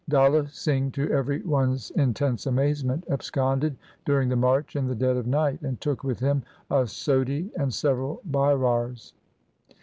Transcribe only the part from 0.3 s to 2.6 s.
Singh to every one's intense